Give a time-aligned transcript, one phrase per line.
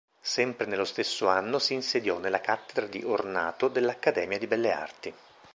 [0.19, 5.13] Sempre nello stesso anno si insediò nella cattedra di Ornato dell'Accademia di Belle Arti.